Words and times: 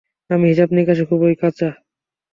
আমি 0.29 0.45
হিসাব 0.47 0.69
নিকাশে 0.71 1.03
খুবই 1.09 1.35
কাঁচা। 1.41 1.69